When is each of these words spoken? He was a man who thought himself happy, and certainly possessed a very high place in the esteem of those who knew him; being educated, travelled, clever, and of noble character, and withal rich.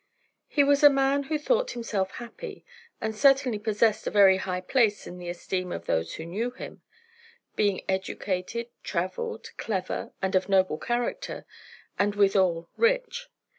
He 0.47 0.63
was 0.63 0.81
a 0.81 0.89
man 0.89 1.25
who 1.29 1.37
thought 1.37 1.73
himself 1.73 2.13
happy, 2.13 2.65
and 2.99 3.15
certainly 3.15 3.59
possessed 3.59 4.07
a 4.07 4.09
very 4.09 4.37
high 4.37 4.61
place 4.61 5.05
in 5.05 5.19
the 5.19 5.29
esteem 5.29 5.71
of 5.71 5.85
those 5.85 6.15
who 6.15 6.25
knew 6.25 6.49
him; 6.49 6.81
being 7.55 7.83
educated, 7.87 8.69
travelled, 8.81 9.55
clever, 9.57 10.11
and 10.19 10.33
of 10.33 10.49
noble 10.49 10.79
character, 10.79 11.45
and 11.99 12.15
withal 12.15 12.67
rich. 12.77 13.29